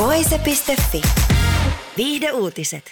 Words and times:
Voise.fi. 0.00 1.02
Viihde 1.96 2.32
uutiset. 2.32 2.84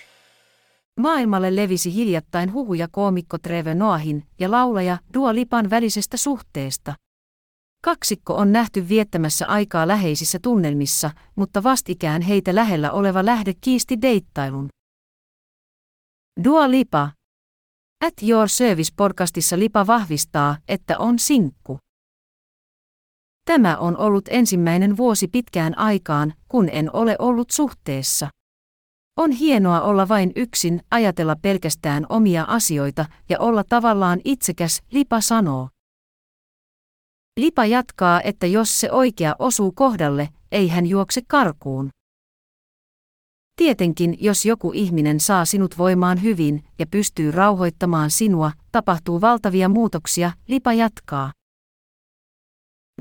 Maailmalle 1.00 1.56
levisi 1.56 1.94
hiljattain 1.94 2.52
huhuja 2.52 2.88
koomikko 2.90 3.38
Trevor 3.38 3.74
Noahin 3.74 4.26
ja 4.40 4.50
laulaja 4.50 4.98
Dua 5.14 5.34
Lipan 5.34 5.70
välisestä 5.70 6.16
suhteesta. 6.16 6.94
Kaksikko 7.84 8.34
on 8.34 8.52
nähty 8.52 8.88
viettämässä 8.88 9.46
aikaa 9.46 9.88
läheisissä 9.88 10.38
tunnelmissa, 10.42 11.10
mutta 11.36 11.62
vastikään 11.62 12.22
heitä 12.22 12.54
lähellä 12.54 12.92
oleva 12.92 13.24
lähde 13.24 13.52
kiisti 13.60 14.02
deittailun. 14.02 14.68
Dua 16.44 16.70
Lipa. 16.70 17.10
At 18.04 18.14
Your 18.28 18.48
Service 18.48 18.92
podcastissa 18.96 19.58
Lipa 19.58 19.86
vahvistaa, 19.86 20.56
että 20.68 20.98
on 20.98 21.18
sinkku. 21.18 21.78
Tämä 23.48 23.76
on 23.76 23.96
ollut 23.96 24.24
ensimmäinen 24.30 24.96
vuosi 24.96 25.28
pitkään 25.28 25.78
aikaan, 25.78 26.34
kun 26.48 26.68
en 26.72 26.90
ole 26.92 27.16
ollut 27.18 27.50
suhteessa. 27.50 28.28
On 29.16 29.30
hienoa 29.30 29.80
olla 29.80 30.08
vain 30.08 30.32
yksin, 30.36 30.80
ajatella 30.90 31.36
pelkästään 31.36 32.06
omia 32.08 32.44
asioita 32.48 33.04
ja 33.28 33.40
olla 33.40 33.64
tavallaan 33.68 34.20
itsekäs, 34.24 34.82
Lipa 34.90 35.20
sanoo. 35.20 35.68
Lipa 37.40 37.64
jatkaa, 37.64 38.20
että 38.20 38.46
jos 38.46 38.80
se 38.80 38.92
oikea 38.92 39.36
osuu 39.38 39.72
kohdalle, 39.72 40.28
ei 40.52 40.68
hän 40.68 40.86
juokse 40.86 41.20
karkuun. 41.28 41.90
Tietenkin, 43.56 44.16
jos 44.20 44.44
joku 44.46 44.72
ihminen 44.74 45.20
saa 45.20 45.44
sinut 45.44 45.78
voimaan 45.78 46.22
hyvin 46.22 46.64
ja 46.78 46.86
pystyy 46.86 47.30
rauhoittamaan 47.30 48.10
sinua, 48.10 48.52
tapahtuu 48.72 49.20
valtavia 49.20 49.68
muutoksia, 49.68 50.32
Lipa 50.48 50.72
jatkaa. 50.72 51.37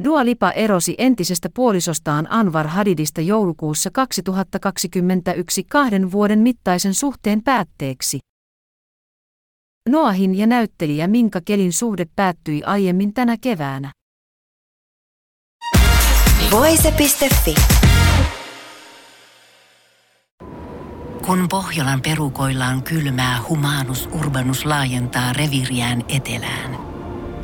Dua 0.03 0.25
Lipa 0.25 0.51
erosi 0.51 0.95
entisestä 0.97 1.49
puolisostaan 1.53 2.27
Anwar 2.29 2.67
Hadidista 2.67 3.21
joulukuussa 3.21 3.89
2021 3.93 5.63
kahden 5.63 6.11
vuoden 6.11 6.39
mittaisen 6.39 6.93
suhteen 6.93 7.43
päätteeksi. 7.43 8.19
Noahin 9.89 10.37
ja 10.37 10.47
näyttelijä 10.47 11.07
Minka 11.07 11.41
Kelin 11.45 11.73
suhde 11.73 12.05
päättyi 12.15 12.63
aiemmin 12.63 13.13
tänä 13.13 13.37
keväänä. 13.41 13.91
Voise.fi. 16.51 17.55
Kun 21.25 21.47
Pohjolan 21.49 22.01
perukoillaan 22.01 22.83
kylmää, 22.83 23.39
humanus 23.49 24.09
urbanus 24.11 24.65
laajentaa 24.65 25.33
reviriään 25.33 26.03
etelään. 26.09 26.86